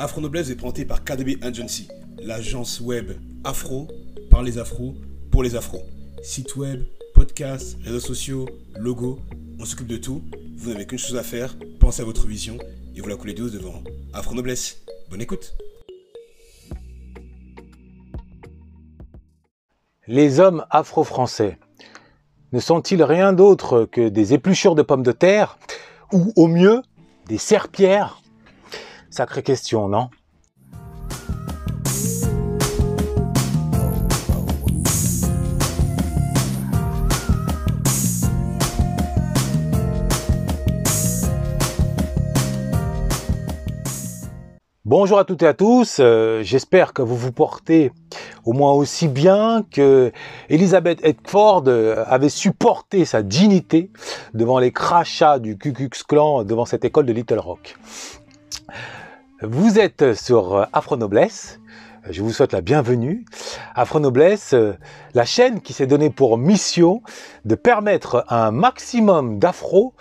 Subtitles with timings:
[0.00, 1.88] Afro Noblesse est présenté par KDB Agency,
[2.22, 3.10] l'agence web
[3.42, 3.88] afro
[4.30, 4.94] par les afros
[5.32, 5.82] pour les afros.
[6.22, 9.18] Site web, podcast, réseaux sociaux, logo,
[9.58, 10.22] on s'occupe de tout.
[10.56, 12.58] Vous n'avez qu'une chose à faire, pensez à votre vision
[12.94, 13.82] et vous la coulez douce devant
[14.12, 14.84] Afro Noblesse.
[15.10, 15.56] Bonne écoute.
[20.06, 21.58] Les hommes afro-français
[22.52, 25.58] ne sont-ils rien d'autre que des épluchures de pommes de terre
[26.12, 26.82] ou au mieux
[27.26, 28.22] des serpillères?
[29.10, 30.10] Sacrée question, non?
[44.84, 47.92] Bonjour à toutes et à tous, euh, j'espère que vous vous portez
[48.44, 50.12] au moins aussi bien que
[50.48, 53.90] Elizabeth Edford euh, avait supporté sa dignité
[54.32, 57.76] devant les crachats du Ku Klux Klan devant cette école de Little Rock.
[59.40, 61.60] Vous êtes sur Afro Noblesse,
[62.10, 63.24] je vous souhaite la bienvenue.
[63.76, 64.76] Afro Noblesse, euh,
[65.14, 67.02] la chaîne qui s'est donnée pour mission
[67.44, 69.94] de permettre à un maximum d'afro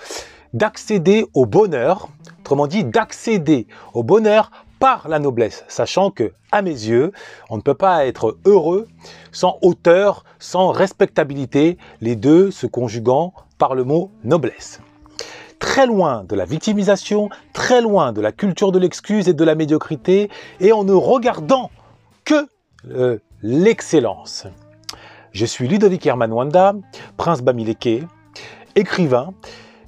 [0.56, 6.72] d'accéder au bonheur, autrement dit d'accéder au bonheur par la noblesse, sachant que, à mes
[6.72, 7.12] yeux,
[7.52, 8.88] on ne peut pas être heureux
[9.32, 14.82] sans hauteur, sans respectabilité, les deux se conjuguant par le mot noblesse.
[15.60, 19.56] Très loin de la victimisation, très loin de la culture de l'excuse et de la
[19.56, 21.72] médiocrité, et en ne regardant
[22.26, 22.48] que
[22.90, 24.48] euh, l'excellence.
[25.32, 26.74] Je suis Ludovic Herman Wanda,
[27.18, 28.04] prince Bamileke,
[28.76, 29.34] écrivain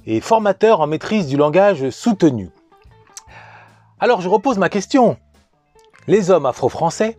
[0.06, 2.50] et formateur en maîtrise du langage soutenu.
[3.98, 5.16] Alors je repose ma question.
[6.06, 7.18] Les hommes afro-français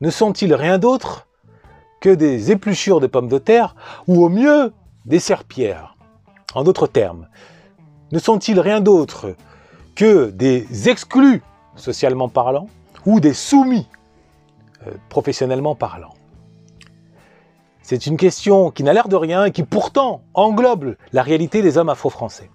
[0.00, 1.26] ne sont-ils rien d'autre
[2.00, 3.74] que des épluchures de pommes de terre
[4.06, 4.72] ou au mieux
[5.04, 5.96] des serpillères?
[6.54, 7.28] En d'autres termes,
[8.12, 9.34] ne sont-ils rien d'autre
[9.94, 11.42] que des exclus
[11.76, 12.68] socialement parlant
[13.06, 13.88] ou des soumis
[14.86, 16.14] euh, professionnellement parlant?
[17.82, 21.78] C'est une question qui n'a l'air de rien et qui pourtant englobe la réalité des
[21.78, 22.48] hommes afro-français.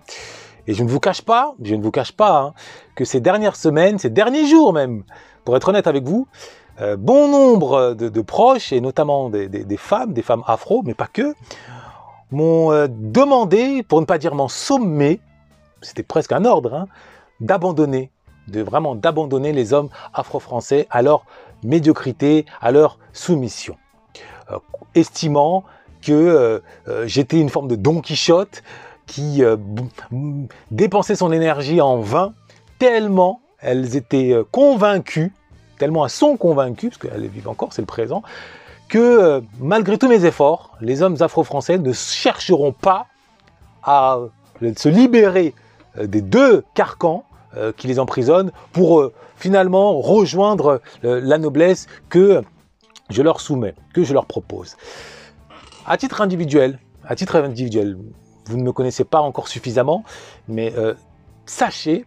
[0.67, 2.53] Et je ne vous cache pas, je ne vous cache pas, hein,
[2.95, 5.03] que ces dernières semaines, ces derniers jours même,
[5.43, 6.27] pour être honnête avec vous,
[6.81, 11.33] euh, bon nombre de, proches, et notamment des, femmes, des femmes afro, mais pas que,
[12.31, 15.19] m'ont euh, demandé, pour ne pas dire m'en sommer,
[15.81, 16.88] c'était presque un ordre, hein,
[17.39, 18.11] d'abandonner,
[18.47, 21.25] de vraiment d'abandonner les hommes afro-français à leur
[21.63, 23.75] médiocrité, à leur soumission,
[24.51, 24.59] euh,
[24.95, 25.63] estimant
[26.01, 26.61] que
[27.05, 28.63] j'étais une forme de Don Quichotte,
[29.07, 29.55] qui euh,
[30.69, 32.33] dépensaient son énergie en vain,
[32.77, 35.31] tellement elles étaient euh, convaincues,
[35.79, 38.21] tellement elles sont convaincues, parce qu'elles vivent encore, c'est le présent,
[38.89, 43.07] que euh, malgré tous mes efforts, les hommes afro-français ne chercheront pas
[43.81, 44.19] à
[44.75, 45.55] se libérer
[46.01, 47.23] des deux carcans
[47.77, 52.43] qui les emprisonnent pour finalement rejoindre la noblesse que
[53.09, 54.75] je leur soumets, que je leur propose.
[55.85, 57.97] À titre individuel, à titre individuel,
[58.45, 60.03] vous ne me connaissez pas encore suffisamment,
[60.47, 60.93] mais euh,
[61.45, 62.05] sachez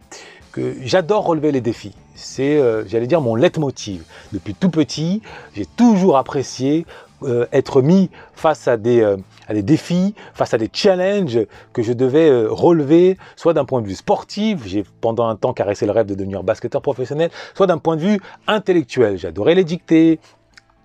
[0.51, 1.95] que j'adore relever les défis.
[2.15, 4.03] C'est, euh, j'allais dire, mon leitmotiv.
[4.33, 5.21] Depuis tout petit,
[5.55, 6.85] j'ai toujours apprécié
[7.23, 9.03] euh, être mis face à des,
[9.47, 11.39] à des défis, face à des challenges
[11.73, 15.85] que je devais relever, soit d'un point de vue sportif, j'ai pendant un temps caressé
[15.85, 19.17] le rêve de devenir basketteur professionnel, soit d'un point de vue intellectuel.
[19.17, 20.19] J'adorais les dictées,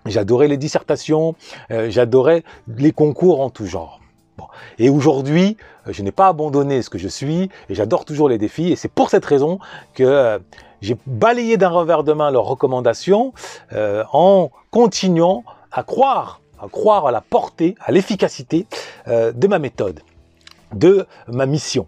[0.05, 1.35] j'adorais les dissertations,
[1.69, 3.99] j'adorais les concours en tout genre.
[4.79, 8.37] Et aujourd'hui, euh, je n'ai pas abandonné ce que je suis et j'adore toujours les
[8.37, 8.71] défis.
[8.71, 9.59] Et c'est pour cette raison
[9.93, 10.39] que euh,
[10.81, 13.33] j'ai balayé d'un revers de main leurs recommandations
[13.73, 18.65] euh, en continuant à croire, à la portée, à l'efficacité
[19.07, 20.01] de ma méthode,
[20.73, 21.87] de ma mission.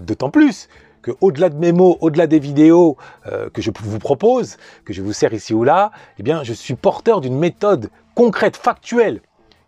[0.00, 0.68] D'autant plus
[1.02, 5.12] que au-delà de mes mots, au-delà des vidéos que je vous propose, que je vous
[5.12, 9.20] sers ici ou là, eh bien, je suis porteur d'une méthode concrète, factuelle,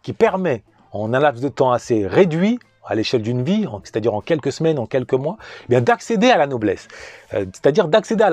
[0.02, 0.62] qui permet
[0.92, 2.58] en un laps de temps assez réduit,
[2.90, 5.36] à l'échelle d'une vie, c'est-à-dire en quelques semaines, en quelques mois,
[5.70, 6.88] eh d'accéder à la noblesse,
[7.34, 8.26] euh, c'est-à-dire d'accéder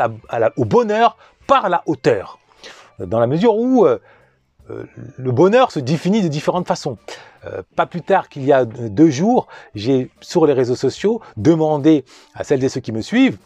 [0.58, 2.40] au bonheur par la hauteur,
[3.00, 4.00] dans la mesure où euh, euh,
[5.18, 6.98] le bonheur se définit de différentes façons.
[7.76, 12.04] pas plus tard qu'il y a deux jours, j'ai sur les réseaux sociaux demandé
[12.36, 13.38] à celles et ceux qui me suivent,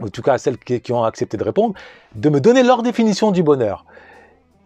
[0.00, 1.74] en tout cas à celles qui ont accepté de répondre,
[2.14, 3.84] de me donner leur définition du bonheur.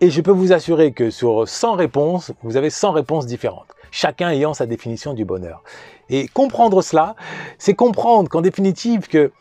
[0.00, 4.30] Et je peux vous assurer que sur 100 réponses, vous avez 100 réponses différentes chacun
[4.30, 5.62] ayant sa définition du bonheur.
[6.10, 7.16] Et comprendre cela,
[7.58, 9.32] c'est comprendre qu'en définitive que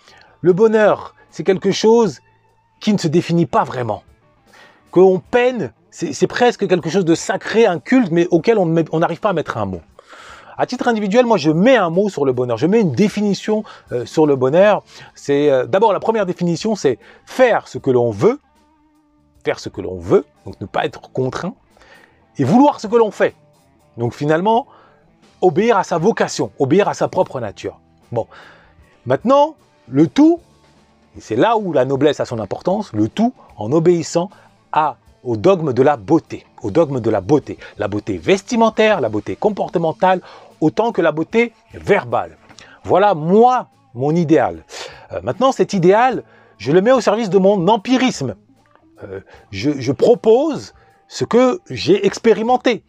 [0.41, 2.21] le bonheur, c'est quelque chose
[2.79, 4.03] qui ne se définit pas vraiment.
[4.91, 9.30] Qu'on peine, c'est presque quelque chose de sacré, un culte, mais auquel on n'arrive pas
[9.30, 9.81] à mettre un mot.
[10.57, 13.63] à titre individuel, moi je mets un mot sur le bonheur, je mets une définition
[13.92, 14.83] euh, sur le bonheur.
[15.13, 18.39] C'est euh, d'abord la première définition, c'est faire ce que l'on veut,
[19.45, 21.56] faire ce que l'on veut, donc ne pas être contraint,
[22.38, 23.33] et vouloir ce que l'on fait.
[23.98, 24.68] Donc finalement,
[25.41, 27.80] obéir à sa vocation, obéir à sa propre nature.
[28.12, 28.27] Bon,
[29.06, 29.56] maintenant,
[29.88, 30.39] le tout,
[31.18, 34.30] et c'est là où la noblesse a son importance, le tout en obéissant
[34.74, 39.10] à au dogme de la beauté, au dogme de la beauté, la beauté vestimentaire, la
[39.10, 40.22] beauté comportementale,
[40.62, 42.38] autant que la beauté verbale.
[42.83, 44.63] Voilà moi, mon idéal.
[45.12, 46.24] Euh, maintenant, cet idéal,
[46.57, 48.36] je le mets au service de mon empirisme.
[49.04, 49.19] Euh,
[49.51, 50.74] je, propose
[51.07, 52.83] ce que j'ai expérimenté.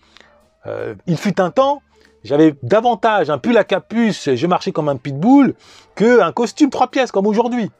[0.66, 1.80] Euh, il fut un temps,
[2.22, 5.54] j'avais davantage un pull à capuce, je marchais comme un pitbull,
[5.94, 7.70] qu'un costume trois pièces comme aujourd'hui.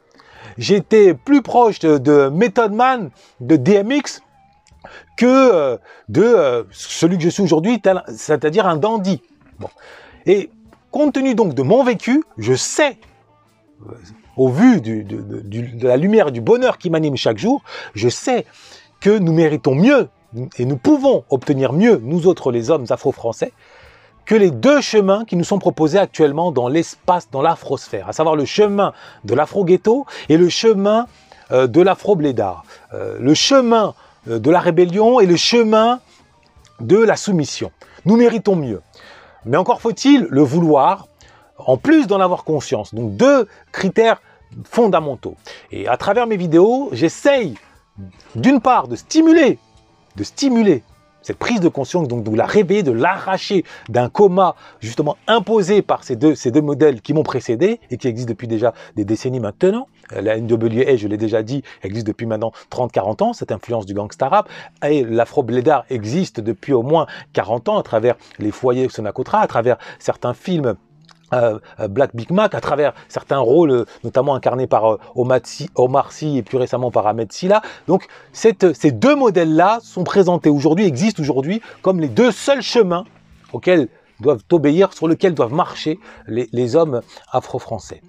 [0.57, 4.21] J'étais plus proche de, de Method Man, de DMX,
[5.17, 7.81] que euh, de euh, celui que je suis aujourd'hui,
[8.15, 9.21] c'est-à-dire un dandy.
[10.25, 10.49] Et
[10.91, 12.97] compte tenu donc de mon vécu, je sais,
[13.85, 13.93] euh,
[14.37, 17.63] au vu de, la lumière du bonheur qui m'anime chaque jour,
[17.95, 18.45] je sais
[19.01, 20.07] que nous méritons mieux
[20.57, 23.51] et nous pouvons obtenir mieux, nous autres les hommes afro-français,
[24.25, 28.35] que les deux chemins qui nous sont proposés actuellement dans l'espace, dans l'afrosphère, à savoir
[28.35, 28.93] le chemin
[29.23, 31.07] de l'afro-ghetto et le chemin
[31.49, 32.65] de l'afro-blédard.
[32.91, 33.95] le chemin
[34.25, 35.99] de la rébellion et le chemin
[36.79, 37.71] de la soumission.
[38.05, 38.81] Nous méritons mieux.
[39.45, 41.07] Mais encore faut-il le vouloir,
[41.57, 42.93] en plus d'en avoir conscience.
[42.93, 44.21] Donc deux critères
[44.63, 45.35] fondamentaux.
[45.71, 47.55] Et à travers mes vidéos, j'essaye
[48.35, 49.57] d'une part de stimuler,
[50.15, 50.83] de stimuler
[51.21, 56.05] cette prise de conscience, donc de la réveiller, de l'arracher d'un coma justement imposé par
[56.05, 59.41] ces deux, ces deux modèles qui m'ont précédé et qui existent depuis déjà des décennies
[59.41, 59.87] maintenant.
[60.13, 63.93] Euh, la NWA, je l'ai déjà dit, existe depuis maintenant 30-40 ans, cette influence du
[63.93, 64.49] gangsta rap.
[64.85, 69.77] Et l'afro-blédard existe depuis au moins 40 ans à travers les foyers Sonacotra, à travers
[69.99, 70.75] certains films
[71.33, 76.41] euh, euh, Black Big Mac à travers certains rôles, notamment incarnés par Omar Sy et
[76.41, 77.61] plus récemment par Ahmed Silla.
[77.87, 78.53] Donc ces
[78.91, 83.03] deux modèles-là sont présentés aujourd'hui, existent aujourd'hui comme les deux seuls chemins
[83.51, 83.89] auxquels
[84.21, 87.01] doivent obéir, sur lesquels doivent marcher les hommes
[87.31, 88.01] afro-français.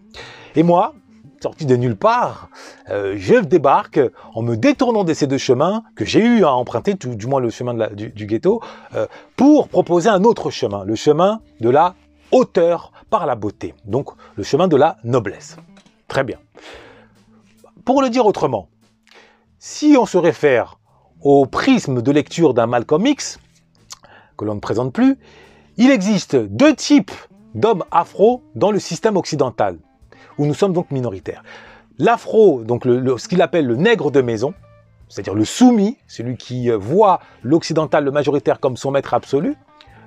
[0.55, 0.95] Et moi,
[1.43, 2.49] sorti de nulle part,
[2.91, 4.01] euh, je débarque
[4.35, 7.41] en me détournant de ces deux chemins que j'ai eu à emprunter, tout, du moins
[7.41, 8.61] le chemin du, ghetto,
[8.95, 9.07] euh,
[9.37, 11.95] pour proposer un autre chemin, le chemin de la
[12.33, 15.57] hauteur par la beauté, donc le chemin de la noblesse.
[16.09, 16.39] Très bien.
[17.85, 18.69] Pour le dire autrement,
[19.59, 20.79] si on se réfère
[21.23, 23.39] au prisme de lecture d'un Malcolm X,
[24.37, 25.17] que l'on ne présente plus,
[25.77, 27.13] il existe deux types
[27.55, 29.79] d'hommes afro dans le système occidental
[30.39, 31.43] où nous sommes donc minoritaires.
[31.99, 34.55] L'afro, donc ce qu'il appelle le nègre de maison,
[35.09, 39.57] c'est-à-dire le soumis, celui qui euh, voit l'occidental, le majoritaire, comme son maître absolu,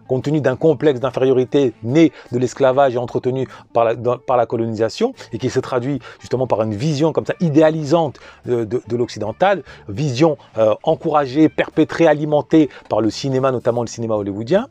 [0.08, 5.50] compte tenu d'un complexe d'infériorité né de l'esclavage et entretenu par la, colonisation, et qui
[5.50, 12.08] se traduit justement par une vision comme ça idéalisante de, l'occidental, vision euh, encouragée, perpétrée,
[12.08, 14.68] alimentée par le cinéma, notamment le cinéma hollywoodien.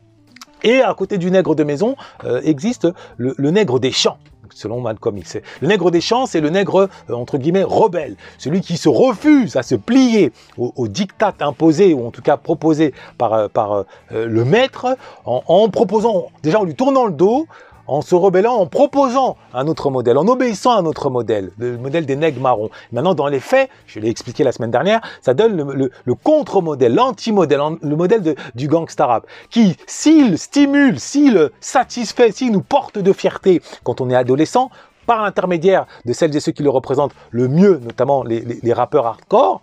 [0.63, 2.87] Et à côté du nègre de maison euh, existe
[3.17, 4.19] le nègre des champs,
[4.53, 5.37] selon Malcolm X.
[5.61, 9.55] Le nègre des champs, c'est le nègre, euh, entre guillemets, rebelle, celui qui se refuse
[9.55, 13.73] à se plier au, au diktat imposé, ou en tout cas proposé par, euh, par
[13.73, 17.47] euh, le maître, en proposant, déjà en lui tournant le dos,
[17.87, 21.77] en se rebellant, en proposant un autre modèle, en obéissant à un autre modèle, le
[21.77, 22.69] modèle des nègres marrons.
[22.91, 27.59] Maintenant, dans les faits, je l'ai expliqué la semaine dernière, ça donne le, contre-modèle, l'anti-modèle,
[27.81, 33.61] le modèle du gangsta rap, qui, s'il stimule, s'il satisfait, s'il nous porte de fierté
[33.83, 34.69] quand on est adolescent,
[35.05, 39.61] par l'intermédiaire de celles et ceux qui le représentent le mieux, notamment les, rappeurs hardcore,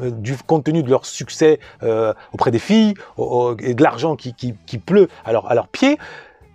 [0.00, 2.94] euh, du compte tenu de leur succès euh, auprès des filles
[3.60, 4.32] et de l'argent qui,
[4.84, 5.98] pleut à leurs pieds,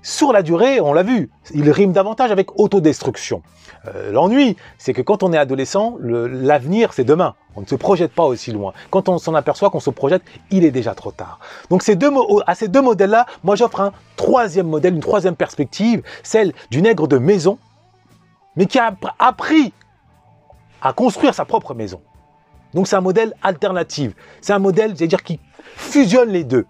[0.02, 3.42] sur la durée, on l'a vu, il rime davantage avec autodestruction.
[3.88, 7.36] Euh, l'ennui, c'est que quand on est adolescent, l'avenir, c'est demain.
[7.56, 8.74] On ne se projette pas aussi loin.
[8.90, 11.40] Quand on s'en aperçoit qu'on se projette, il est déjà trop tard.
[11.70, 12.10] Donc ces deux,
[12.46, 17.08] à ces deux modèles-là, moi j'offre un troisième modèle, une troisième perspective, celle du nègre
[17.08, 17.58] de maison,
[18.56, 19.74] mais qui a appris
[20.82, 22.02] à construire sa propre maison.
[22.74, 24.14] Donc c'est un modèle alternatif.
[24.42, 25.40] C'est un modèle, c'est-à-dire qui
[25.76, 26.66] fusionne les deux,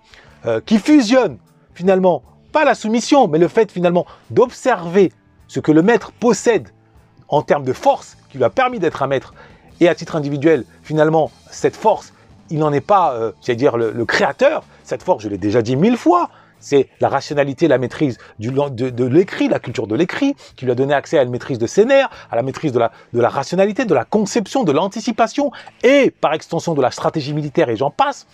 [0.46, 1.38] euh, qui fusionne
[1.74, 2.24] finalement
[2.58, 5.12] pas la soumission, mais le fait finalement d'observer
[5.48, 6.70] ce que le maître possède
[7.28, 9.36] en termes de force qui lui a permis d'être un maître.
[9.80, 12.14] Et à titre individuel, finalement, cette force,
[12.50, 14.64] il n'en est pas, euh, c'est-à-dire le, créateur.
[14.84, 19.50] Cette force, je l'ai déjà dit mille fois, c'est la rationalité, la maîtrise de, l'écrit,
[19.50, 22.10] la culture de l'écrit, qui lui a donné accès à une maîtrise de ses nerfs,
[22.32, 25.52] à la maîtrise de la, de la rationalité, de la conception, de l'anticipation,
[25.84, 28.26] et par extension de la stratégie militaire, et j'en passe.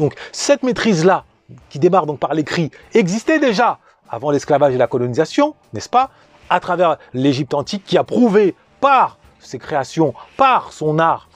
[0.00, 1.24] Donc cette maîtrise-là,
[1.68, 6.10] qui démarre donc par l'écrit, existait déjà avant l'esclavage et la colonisation, n'est-ce pas
[6.48, 11.28] À travers l'Égypte antique qui a prouvé par ses créations, par son art,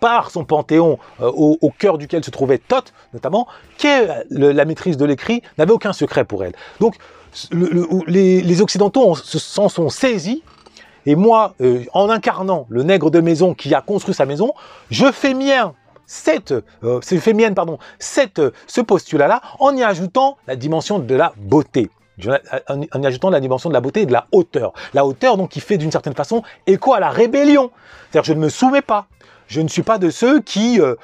[0.00, 3.46] par son panthéon euh, au, cœur duquel se trouvait Thoth, notamment,
[3.78, 6.54] que la maîtrise de l'écrit n'avait aucun secret pour elle.
[6.80, 6.96] Donc
[7.52, 10.42] les, Occidentaux s'en sont saisis
[11.06, 14.52] et moi, euh, en incarnant le nègre de maison qui a construit sa maison,
[14.90, 15.74] je fais mien
[16.08, 21.32] cette, euh, fais mienne, pardon, cette, ce postulat-là en y ajoutant la dimension de la
[21.36, 21.90] beauté.
[22.68, 24.72] En, y ajoutant la dimension de la beauté et de la hauteur.
[24.94, 27.70] La hauteur, donc, qui fait d'une certaine façon écho à la rébellion.
[28.10, 29.06] C'est-à-dire, je ne me soumets pas.
[29.46, 30.94] Je ne suis pas de ceux qui euh,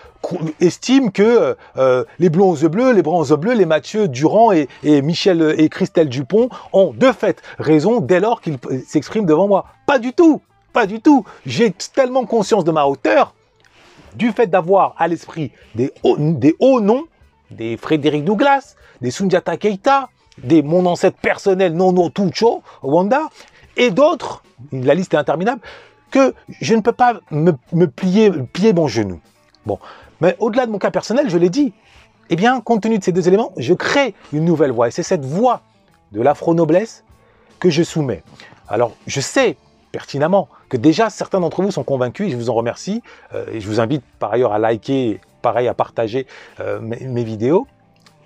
[0.60, 4.68] estiment que euh, les blonds aux bleus, les bruns aux bleus, les Mathieu Durand et,
[4.82, 9.66] et, Michel et Christelle Dupont ont de fait raison dès lors qu'ils s'expriment devant moi.
[9.86, 10.42] Pas du tout,
[10.74, 11.24] pas du tout.
[11.46, 13.34] J'ai tellement conscience de ma hauteur
[14.14, 17.04] du fait d'avoir à l'esprit des hauts, noms,
[17.50, 23.28] des Frédéric Douglas, des Sundiata Keita, des mon ancêtre personnel Nono Tucho, Wanda,
[23.76, 24.42] et d'autres,
[24.72, 25.60] la liste est interminable,
[26.10, 27.52] que je ne peux pas me,
[27.86, 29.20] plier, plier mon genou.
[29.66, 29.78] Bon,
[30.20, 31.72] mais au-delà de mon cas personnel, je l'ai dit,
[32.30, 34.88] eh bien, compte tenu de ces deux éléments, je crée une nouvelle voie.
[34.88, 35.62] Et c'est cette voie
[36.12, 37.04] de l'afro-noblesse
[37.58, 38.22] que je soumets.
[38.68, 39.56] Alors, je sais
[39.92, 43.02] pertinemment déjà certains d'entre vous sont convaincus, et je vous en remercie,
[43.34, 46.26] euh, et je vous invite par ailleurs à liker, pareil à partager
[46.60, 47.66] euh, mes, vidéos,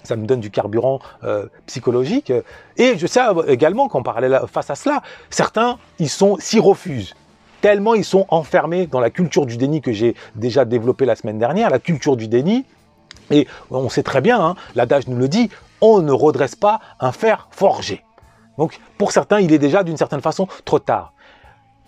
[0.04, 2.32] ça me donne du carburant euh, psychologique,
[2.76, 7.14] et je sais également qu'en parallèle face à cela, certains, ils s'y refusent,
[7.60, 11.38] tellement ils sont enfermés dans la culture du déni que j'ai déjà développé la semaine
[11.38, 12.64] dernière, la culture du déni,
[13.30, 15.50] et on sait très bien, hein, l'adage nous le dit,
[15.80, 18.02] on ne redresse pas un fer forgé.
[18.56, 21.12] Donc pour certains, il est déjà d'une certaine façon trop tard.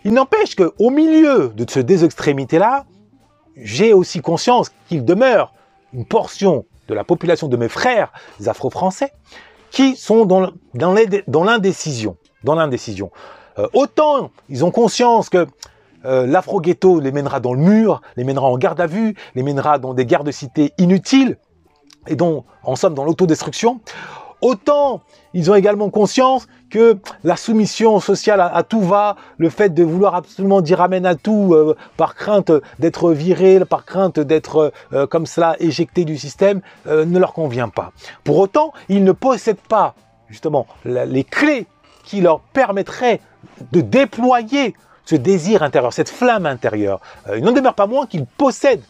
[0.04, 2.86] Il n'empêche qu'au milieu de ce deux extrémités-là,
[3.56, 5.52] j'ai aussi conscience qu'il demeure
[5.92, 8.12] une portion de la population de mes frères
[8.46, 9.12] afro-français
[9.70, 12.16] qui sont dans, l'indécision.
[12.42, 13.10] Dans l'indécision.
[13.58, 15.46] Euh, autant ils ont conscience que
[16.04, 19.78] euh, l'afro-ghetto les mènera dans le mur, les mènera en garde à vue, les mènera
[19.78, 21.36] dans des gardes de cité inutiles,
[22.06, 23.80] et donc en somme dans l'autodestruction,
[24.40, 25.02] autant
[25.34, 30.14] ils ont également conscience que la soumission sociale à, tout va, le fait de vouloir
[30.14, 35.26] absolument dire amen à tout euh, par crainte d'être viré, par crainte d'être euh, comme
[35.26, 37.92] cela éjecté du système, euh, ne leur convient pas.
[38.24, 39.94] Pour autant, ils ne possèdent pas
[40.28, 41.66] justement les clés
[42.04, 43.20] qui leur permettraient
[43.72, 47.00] de déployer ce désir intérieur, cette flamme intérieure.
[47.34, 48.84] il n'en demeure pas moins qu'ils possèdent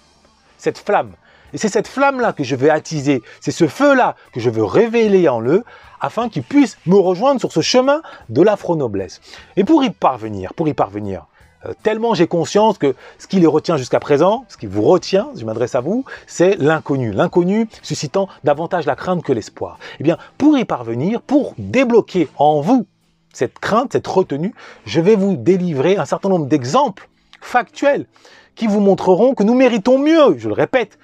[0.58, 1.12] cette flamme.
[1.52, 5.28] Et c'est cette flamme-là que je veux attiser, c'est ce feu-là que je veux révéler
[5.28, 5.64] en eux,
[6.00, 9.20] afin qu'ils puissent me rejoindre sur ce chemin de l'afro-noblesse.
[9.56, 11.26] Et pour y parvenir, pour y parvenir,
[11.66, 15.28] euh, tellement j'ai conscience que ce qui les retient jusqu'à présent, ce qui vous retient,
[15.36, 17.12] je m'adresse à vous, c'est l'inconnu.
[17.12, 19.78] L'inconnu suscitant davantage la crainte que l'espoir.
[19.98, 22.86] Eh bien, pour y parvenir, pour débloquer en vous
[23.32, 24.54] cette crainte, cette retenue,
[24.86, 27.08] je vais vous délivrer un certain nombre d'exemples
[27.40, 28.06] factuels
[28.54, 30.98] qui vous montreront que nous méritons mieux, je le répète,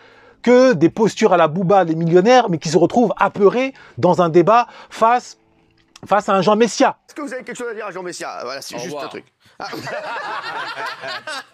[0.46, 4.28] que des postures à la bouba des millionnaires, mais qui se retrouvent apeurés dans un
[4.28, 5.38] débat face,
[6.06, 6.98] face à un Jean Messia.
[7.08, 8.42] Est-ce que vous avez quelque chose à dire à Jean Messia?
[8.44, 9.24] Voilà, c'est juste un truc.
[9.58, 9.68] Ah.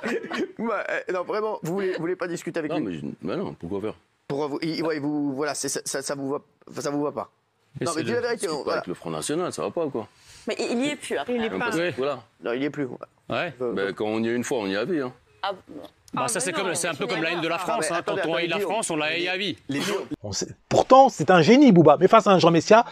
[0.05, 3.15] Eh, non, vraiment, vous voulez, voulez pas discuter avec non, lui?
[3.23, 3.95] mais, non, pourquoi faire?
[4.29, 4.59] Pour vous,
[5.01, 6.41] vous voilà, ça, ça, vous va,
[6.81, 7.31] ça vous va pas.
[7.81, 8.49] non, mais dis la vérité.
[8.49, 10.09] Avec le Front National, ça va pas quoi
[10.49, 11.17] Mais il y est plus.
[11.17, 11.71] Après, il est pas.
[11.97, 12.23] Voilà.
[12.43, 12.87] Non, il y est plus.
[12.87, 13.55] Ouais.
[13.61, 15.03] Euh, ben, quand on y est une fois, on y a vu.
[15.03, 15.13] Hein.
[15.43, 15.53] Ah,
[16.15, 17.87] bah, ça, c'est, comme, c'est un peu comme la haine de la France.
[17.91, 18.03] Ah, hein.
[18.05, 19.57] Quand on haït la France, on la haït à vie.
[20.69, 21.97] Pourtant, c'est un génie, Bouba.
[21.99, 22.85] Mais face à un Jean Messia,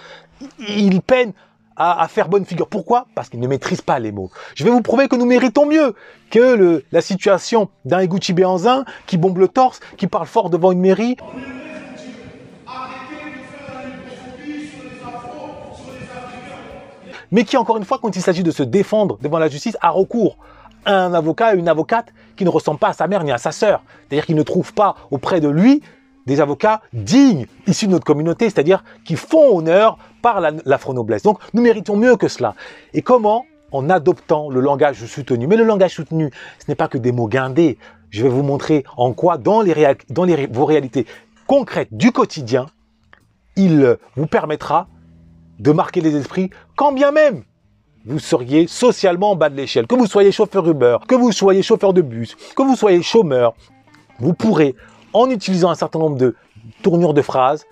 [0.58, 1.34] il peine
[1.76, 2.68] à, faire bonne figure.
[2.68, 3.06] Pourquoi?
[3.14, 4.30] Parce qu'il ne maîtrise pas les mots.
[4.54, 5.94] Je vais vous prouver que nous méritons mieux
[6.30, 10.72] que le, la situation d'un Eguchi Béanzin qui bombe le torse, qui parle fort devant
[10.72, 11.16] une mairie.
[17.32, 19.90] Mais qui, encore une fois, quand il s'agit de se défendre devant la justice, a
[19.90, 20.36] recours
[20.86, 23.82] un avocat, une avocate qui ne ressemble pas à sa mère ni à sa sœur.
[24.08, 25.82] C'est-à-dire qu'il ne trouve pas auprès de lui
[26.26, 31.22] des avocats dignes, issus de notre communauté, c'est-à-dire qui font honneur par l'afro-noblesse.
[31.22, 32.54] Donc nous méritons mieux que cela.
[32.94, 33.46] Et comment?
[33.72, 35.46] En adoptant le langage soutenu.
[35.46, 37.78] Mais le langage soutenu, ce n'est pas que des mots guindés.
[38.10, 39.96] Je vais vous montrer en quoi, dans les,
[40.50, 41.06] vos réalités
[41.46, 42.66] concrètes du quotidien,
[43.56, 44.88] il vous permettra
[45.60, 47.44] de marquer les esprits, quand bien même
[48.06, 51.62] vous seriez socialement en bas de l'échelle, que vous soyez chauffeur Uber, que vous soyez
[51.62, 53.54] chauffeur de bus, que vous soyez chômeur,
[54.18, 54.74] vous pourrez,
[55.12, 56.34] en utilisant un certain nombre de
[56.82, 57.66] tournures de phrases,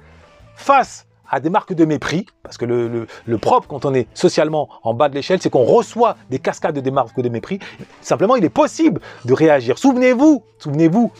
[0.56, 4.94] face à des marques de mépris, parce que le, propre quand on est socialement en
[4.94, 7.58] bas de l'échelle, c'est qu'on reçoit des cascades de marques de mépris.
[8.00, 9.78] Simplement, il est possible de réagir.
[9.78, 11.12] Souvenez-vous, souvenez-vous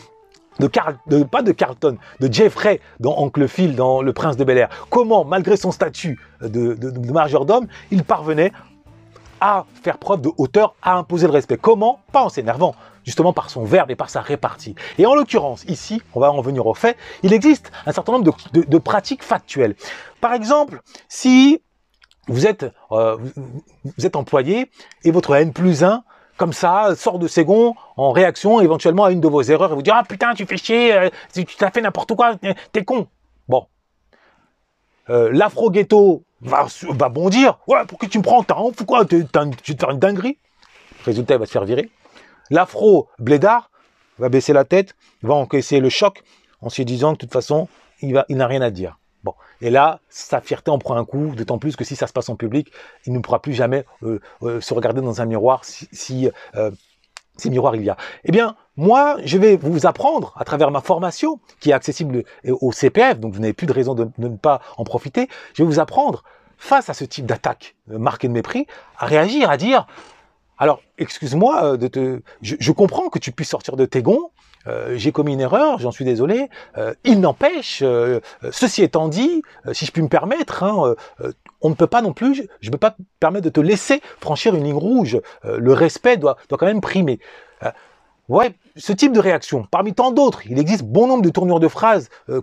[0.61, 4.69] de, pas de Carlton, de Jeffrey dans Oncle Phil, dans Le Prince de Bel Air.
[4.91, 8.51] Comment, malgré son statut de, de, de majordome, il parvenait
[9.41, 11.57] à faire preuve de hauteur, à imposer le respect.
[11.57, 12.01] Comment?
[12.13, 14.75] Pas en s'énervant, justement par son verbe et par sa répartie.
[14.99, 18.33] Et en l'occurrence, ici, on va en venir au fait, il existe un certain nombre
[18.53, 19.75] de, pratiques factuelles.
[20.21, 21.63] Par exemple, si
[22.27, 23.17] vous êtes, euh,
[23.97, 24.71] vous êtes employé
[25.05, 26.03] et votre N plus 1
[26.37, 29.75] comme ça, sort de ses gonds en réaction éventuellement à une de vos erreurs et
[29.75, 32.37] vous dire Ah putain, tu fais chier, euh, tu t'as fait n'importe quoi,
[32.73, 33.09] t'es con.
[33.49, 33.67] Bon.
[35.11, 39.45] Euh, L'afro-ghetto va, va bondir Ouais, pourquoi tu me prends T'as honte quoi Tu vas
[39.79, 40.39] faire une dinguerie.
[41.05, 41.91] Résultat, il va se faire virer.
[42.51, 43.71] L'afro-blédard
[44.19, 46.23] va baisser la tête, va encaisser le choc
[46.61, 47.69] en se disant que de toute façon,
[48.01, 48.99] il n'a rien à dire.
[49.25, 52.13] Bon, et là, sa fierté en prend un coup, d'autant plus que si ça se
[52.13, 52.71] passe en public,
[53.05, 56.71] il ne pourra plus jamais euh, euh, se regarder dans un miroir si, si, euh,
[57.37, 57.97] si, miroir il y a.
[58.25, 62.73] Eh bien, moi, je vais vous apprendre à travers ma formation qui est accessible au
[62.73, 65.29] CPF, donc vous n'avez plus de raison de, ne pas en profiter.
[65.55, 66.23] Je vais vous apprendre
[66.57, 68.67] face à ce type d'attaque marquée de mépris
[68.97, 69.87] à réagir, à dire
[70.61, 72.21] alors, excuse-moi de te.
[72.43, 74.31] Je, comprends que tu puisses sortir de tes gonds,
[74.67, 76.49] euh, j'ai commis une erreur, j'en suis désolé.
[76.77, 78.21] Euh, il n'empêche, euh,
[78.51, 79.43] ceci étant dit,
[79.73, 80.95] si je puis me permettre, hein,
[81.61, 84.55] on ne peut pas non plus, je ne peux pas permettre de te laisser franchir
[84.55, 85.21] une ligne rouge.
[85.45, 87.21] le respect doit quand même primer.
[88.29, 91.69] Ouais, ce type de réaction, parmi tant d'autres, il existe bon nombre de tournures de
[91.69, 92.41] phrases euh,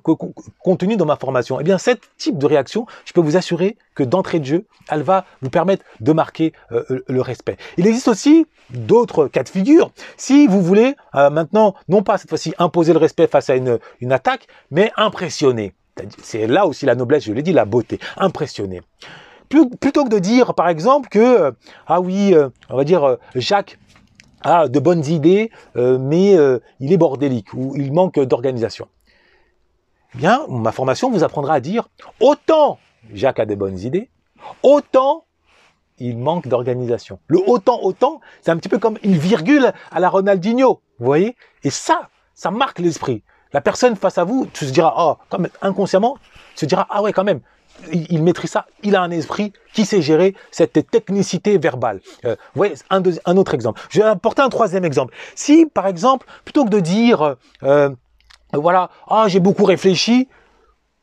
[0.60, 1.60] contenues dans ma formation.
[1.60, 5.02] Eh bien, ce type de réaction, je peux vous assurer que d'entrée de jeu, elle
[5.02, 7.58] va vous permettre de marquer euh, le respect.
[7.78, 9.92] Il existe aussi d'autres cas de figure.
[10.18, 13.80] Si vous voulez euh, maintenant, non pas cette fois-ci imposer le respect face à une,
[14.02, 15.74] une attaque, mais impressionner.
[16.22, 18.00] C'est là aussi la noblesse, je l'ai dit, la beauté.
[18.18, 18.82] Impressionner
[19.80, 21.54] plutôt que de dire par exemple que
[21.88, 22.36] ah oui
[22.70, 23.78] on va dire Jacques
[24.46, 28.88] a de bonnes idées, euh, mais euh, il est bordélique ou il manque d'organisation.
[30.14, 31.90] Eh bien, ma formation vous apprendra à dire
[32.22, 32.80] autant
[33.14, 34.10] Jacques a de bonnes idées,
[34.64, 35.26] autant
[35.98, 37.20] il manque d'organisation.
[37.28, 41.36] Le autant, autant, c'est un petit peu comme une virgule à la Ronaldinho, vous voyez?
[41.64, 43.24] Et ça, ça marque l'esprit.
[43.54, 46.18] La personne face à vous, tu se diras, oh, comme inconsciemment,
[46.56, 47.40] se dira, ah ouais, quand même,
[47.92, 52.02] il, maîtrise ça, il a un esprit qui sait gérer cette technicité verbale.
[52.26, 53.82] Euh, vous voyez, un, un, autre exemple.
[53.90, 55.14] Je vais apporter un troisième exemple.
[55.36, 57.90] Si, par exemple, plutôt que de dire, euh, euh,
[58.54, 60.28] voilà, ah, j'ai beaucoup réfléchi,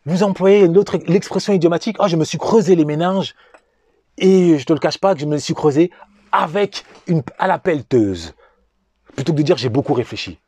[0.07, 0.69] vous employez
[1.07, 3.35] l'expression idiomatique, ah, je me suis creusé les méninges,
[4.19, 5.91] et je te le cache pas que je me suis creusé
[6.33, 8.35] avec une, à la pelleteuse.
[9.15, 10.39] Plutôt que de dire j'ai beaucoup réfléchi.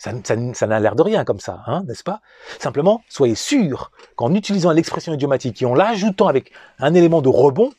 [0.00, 2.22] Ça, n'a l'air de rien comme ça, hein, n'est-ce pas?
[2.58, 7.70] Simplement, soyez sûr qu'en utilisant l'expression idiomatique et en l'ajoutant avec un élément de rebond,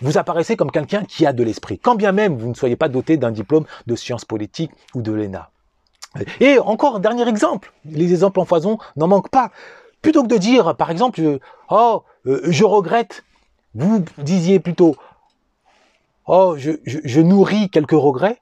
[0.00, 2.88] vous apparaissez comme quelqu'un qui a de l'esprit, quand bien même vous ne soyez pas
[2.88, 5.50] doté d'un diplôme de sciences politiques ou de l'ENA.
[6.40, 9.50] Et encore dernier exemple, les exemples en foison n'en manquent pas.
[10.00, 11.20] Plutôt que de dire, par exemple,
[11.68, 13.24] oh, euh, je regrette,
[13.74, 14.96] vous disiez plutôt,
[16.26, 18.40] oh, je nourris quelques regrets,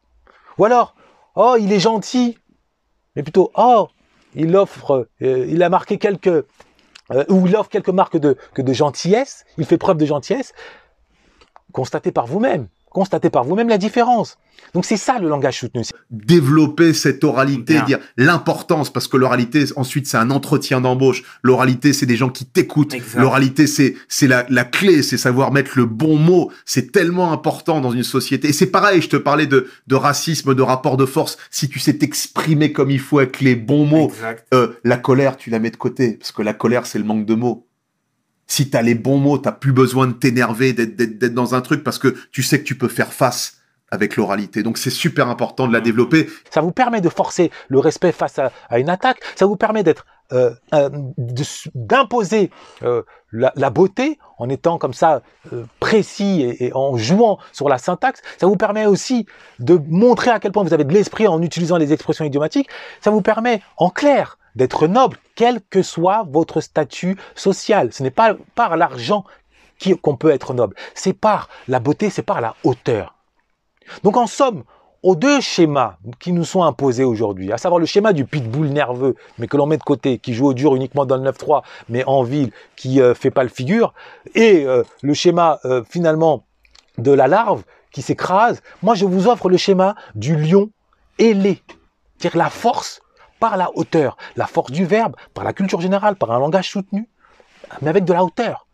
[0.58, 0.94] ou alors,
[1.34, 2.38] oh, il est gentil,
[3.16, 3.88] mais plutôt oh
[4.34, 8.72] il offre, euh, il a marqué quelques euh, ou il offre quelques marques de, de
[8.72, 10.52] gentillesse, il fait preuve de gentillesse.
[11.72, 14.38] Constatez par vous-même constatez par vous-même la différence.
[14.72, 15.82] Donc c'est ça le langage soutenu.
[16.10, 21.22] Développer cette oralité, dire l'importance, parce que l'oralité, ensuite, c'est un entretien d'embauche.
[21.42, 22.94] L'oralité, c'est des gens qui t'écoutent.
[23.16, 26.50] L'oralité, c'est c'est la, la clé, c'est savoir mettre le bon mot.
[26.64, 28.48] C'est tellement important dans une société.
[28.48, 31.36] Et c'est pareil, je te parlais de, de racisme, de rapport de force.
[31.50, 34.12] Si tu sais t'exprimer comme il faut avec les bons mots,
[34.54, 37.26] euh, la colère, tu la mets de côté, parce que la colère, c'est le manque
[37.26, 37.66] de mots
[38.46, 41.82] si tu as les bons mots, t'as plus besoin de t'énerver, d'être dans un truc
[41.82, 43.58] parce que tu sais que tu peux faire face
[43.90, 44.62] avec l'oralité.
[44.62, 46.28] Donc c'est super important de la développer.
[46.50, 49.20] Ça vous permet de forcer le respect face à, une attaque.
[49.36, 50.88] Ça vous permet d'être euh, euh,
[51.74, 52.50] d'imposer
[52.82, 53.02] euh,
[53.32, 55.22] la, beauté en étant comme ça
[55.80, 58.20] précis et, en jouant sur la syntaxe.
[58.38, 59.26] Ça vous permet aussi
[59.58, 62.68] de montrer à quel point vous avez de l'esprit en utilisant les expressions idiomatiques.
[63.00, 67.92] Ça vous permet, en clair, d'être noble, quel que soit votre statut social.
[67.92, 69.24] Ce n'est pas par l'argent
[70.02, 73.14] qu'on peut être noble, c'est par la beauté, c'est par la hauteur.
[74.02, 74.64] Donc en somme,
[75.02, 79.16] aux deux schémas qui nous sont imposés aujourd'hui, à savoir le schéma du pitbull nerveux,
[79.38, 82.04] mais que l'on met de côté, qui joue au dur uniquement dans le 9-3, mais
[82.06, 83.92] en ville, qui euh, fait pas le figure,
[84.34, 86.46] et euh, le schéma euh, finalement
[86.96, 90.70] de la larve qui s'écrase, moi je vous offre le schéma du lion
[91.18, 91.62] ailé,
[92.16, 93.02] c'est-à-dire la force
[93.40, 97.08] par la hauteur, la force du verbe, par la culture générale, par un langage soutenu,
[97.82, 98.66] mais avec de la hauteur.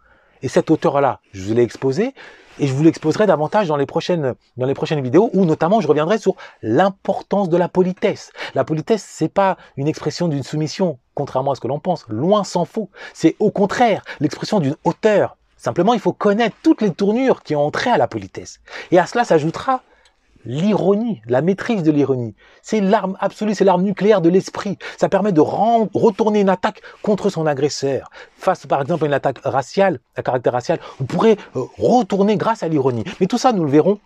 [0.42, 2.14] Et cette hauteur-là, je vous l'ai exposée,
[2.58, 5.88] et je vous l'exposerai davantage dans les prochaines dans les prochaines vidéos où notamment je
[5.88, 8.32] reviendrai sur l'importance de la politesse.
[8.54, 12.44] La politesse c'est pas une expression d'une soumission contrairement à ce que l'on pense, loin
[12.44, 12.90] s'en faut.
[13.12, 15.36] C'est au contraire l'expression d'une hauteur.
[15.56, 18.60] Simplement, il faut connaître toutes les tournures qui ont entré à la politesse.
[18.90, 19.82] Et à cela s'ajoutera
[20.44, 22.34] l'ironie, la maîtrise de l'ironie.
[22.62, 24.78] C'est l'arme absolue, c'est l'arme nucléaire de l'esprit.
[24.98, 28.10] Ça permet de retourner une attaque contre son agresseur.
[28.36, 32.62] Face par exemple à une attaque raciale, à caractère racial, vous pourrez euh, retourner grâce
[32.62, 33.04] à l'ironie.
[33.20, 33.98] Mais tout ça, nous le verrons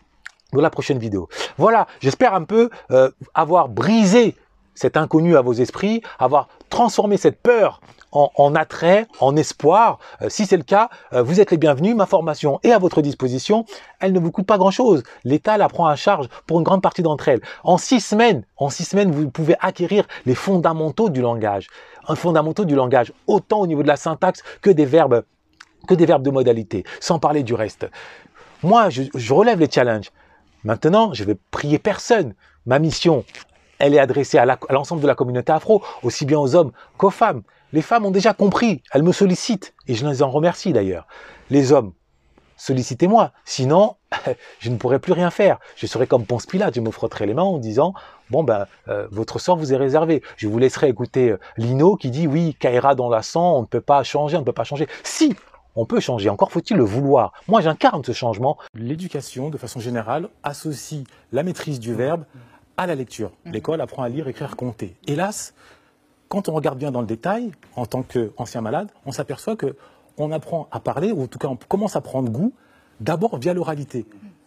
[0.53, 1.29] dans la prochaine vidéo.
[1.59, 4.37] Voilà, j'espère un peu euh, avoir brisé
[4.75, 7.81] cet inconnu à vos esprits, avoir transformé cette peur
[8.14, 9.98] en, attrait, en espoir.
[10.22, 11.94] Euh, si c'est le cas, euh, vous êtes les bienvenus.
[11.94, 13.64] Ma formation est à votre disposition.
[14.00, 15.03] Elle ne vous coûte pas grand-chose.
[15.24, 17.40] L'État la prend à charge pour une grande partie d'entre elles.
[17.64, 21.68] En six semaines, en vous pouvez acquérir les fondamentaux du langage.
[22.07, 25.24] Un fondamentaux du langage, autant au niveau de la syntaxe que des verbes,
[25.88, 27.87] que des verbes de modalité, sans parler du reste.
[28.62, 30.11] Moi, je, je relève les challenges.
[30.64, 32.35] Maintenant, je vais prier personne.
[32.66, 33.24] Ma mission,
[33.79, 37.42] elle est adressée à l'ensemble de la communauté afro, aussi bien aux hommes qu'aux femmes.
[37.75, 41.09] Les femmes ont déjà compris, elles me sollicitent, et je les en remercie d'ailleurs.
[41.51, 41.93] Les hommes,
[42.57, 43.97] sollicitez-moi, sinon
[44.61, 45.59] je ne pourrai plus rien faire.
[45.75, 47.93] Je serai comme Ponce Pilate, je me frotterai les mains en disant
[48.31, 50.23] bon ben euh, votre sort vous est réservé.
[50.37, 53.67] Je vous laisserai écouter euh, Lino qui dit oui, Kaira dans la sang, on ne
[53.67, 54.87] peut pas changer, on ne peut pas changer.
[55.03, 55.35] Si
[55.75, 57.33] on peut changer, encore faut-il le vouloir.
[57.49, 58.57] Moi j'incarne ce changement.
[58.75, 62.23] L'éducation, de façon générale, associe la maîtrise du verbe
[62.77, 63.33] à la lecture.
[63.45, 64.95] L'école apprend à lire, écrire, compter.
[65.09, 65.55] Hélas,
[66.29, 69.77] quand on regarde bien dans le détail, en tant qu'ancien malade, on s'aperçoit que
[70.17, 72.53] on apprend à parler, ou en tout cas on commence à prendre goût,
[73.01, 74.07] d'abord via l'oralité.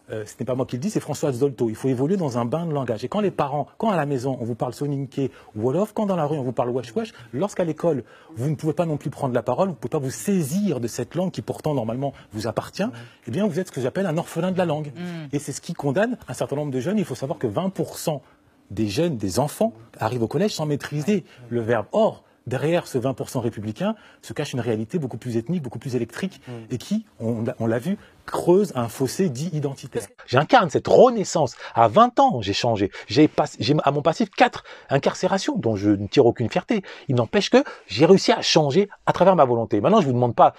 [0.09, 1.69] Euh, ce n'est pas moi qui le dis, c'est François Zolto.
[1.69, 3.03] Il faut évoluer dans un bain de langage.
[3.03, 6.05] Et quand les parents, quand à la maison on vous parle soninké ou wolof, quand
[6.05, 8.03] dans la rue on vous parle wesh wesh, lorsqu'à l'école
[8.35, 10.79] vous ne pouvez pas non plus prendre la parole, vous ne pouvez pas vous saisir
[10.79, 12.87] de cette langue qui pourtant normalement vous appartient,
[13.27, 14.93] eh bien vous êtes ce que j'appelle un orphelin de la langue.
[14.95, 15.35] Mm.
[15.35, 16.97] Et c'est ce qui condamne un certain nombre de jeunes.
[16.97, 18.21] Il faut savoir que 20%
[18.71, 21.87] des jeunes, des enfants arrivent au collège sans maîtriser le verbe.
[21.91, 26.41] Or, derrière ce 20% républicain se cache une réalité beaucoup plus ethnique, beaucoup plus électrique,
[26.47, 26.51] mm.
[26.71, 30.03] et qui, on, l'a vu, creuse un fossé dit identitaire.
[30.25, 31.55] J'incarne cette renaissance.
[31.75, 32.91] À 20 ans, j'ai changé.
[33.07, 33.29] J'ai
[33.83, 36.83] à mon passif quatre incarcérations dont je ne tire aucune fierté.
[37.07, 39.79] Il n'empêche que j'ai réussi à changer à travers ma volonté.
[39.81, 40.53] Maintenant, je vous demande pas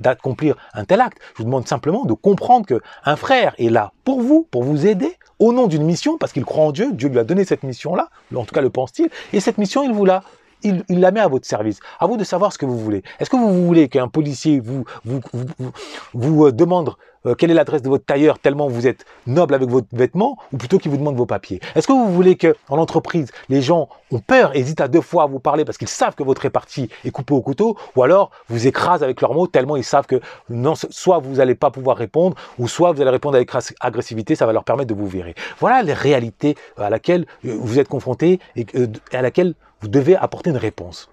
[0.00, 1.18] d'accomplir un tel acte.
[1.34, 4.86] Je vous demande simplement de comprendre que un frère est là pour vous, pour vous
[4.86, 6.92] aider, au nom d'une mission, parce qu'il croit en Dieu.
[6.92, 8.08] Dieu lui a donné cette mission-là.
[8.34, 9.10] En tout cas, le pense-t-il.
[9.32, 10.22] Et cette mission, il vous l'a
[10.62, 11.80] il, la met à votre service.
[11.98, 13.02] À vous de savoir ce que vous voulez.
[13.18, 15.72] Est-ce que vous voulez qu'un policier vous, vous, vous,
[16.12, 16.94] vous euh, demande
[17.26, 20.56] euh, quelle est l'adresse de votre tailleur tellement vous êtes noble avec votre vêtement ou
[20.56, 21.60] plutôt qu'il vous demande vos papiers?
[21.74, 25.24] Est-ce que vous voulez que en entreprise, les gens ont peur, hésitent à deux fois
[25.24, 28.30] à vous parler parce qu'ils savent que votre répartie est coupée au couteau ou alors
[28.48, 31.96] vous écrasent avec leurs mots tellement ils savent que non, soit vous n'allez pas pouvoir
[31.96, 35.34] répondre ou soit vous allez répondre avec agressivité, ça va leur permettre de vous virer.
[35.58, 38.66] Voilà les réalités à laquelle euh, vous êtes confrontés et
[39.12, 41.10] à laquelle vous devez apporter une réponse.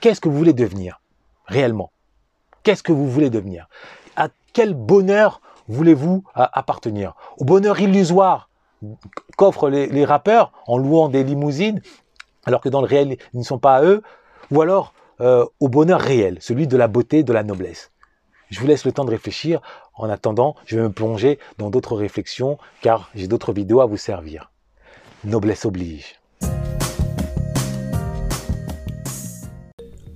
[0.00, 1.00] Qu'est-ce que vous voulez devenir
[1.46, 1.90] réellement?
[2.62, 3.68] Qu'est-ce que vous voulez devenir?
[4.54, 7.14] Quel bonheur voulez-vous appartenir?
[7.36, 8.48] Au bonheur illusoire
[9.36, 11.82] qu'offrent les, rappeurs en louant des limousines,
[12.46, 14.02] alors que dans le réel, ils ne sont pas à eux,
[14.50, 17.90] ou alors euh, au bonheur réel, celui de la beauté, de la noblesse.
[18.50, 19.60] Je vous laisse le temps de réfléchir.
[19.94, 23.96] En attendant, je vais me plonger dans d'autres réflexions, car j'ai d'autres vidéos à vous
[23.96, 24.52] servir.
[25.24, 26.20] Noblesse oblige.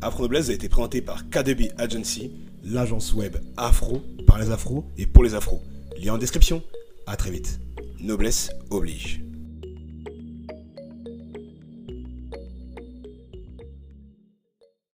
[0.01, 5.07] Afro Noblesse a été présenté par KDB Agency, l'agence web afro par les afros et
[5.07, 5.63] pour les afros.
[6.01, 6.63] Lien en description.
[7.07, 7.61] À très vite.
[8.01, 9.28] Noblesse oblige.